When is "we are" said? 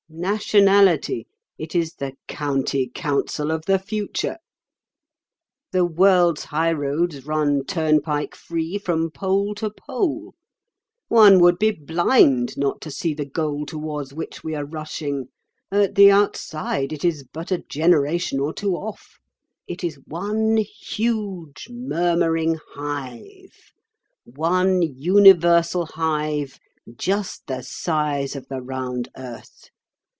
14.43-14.65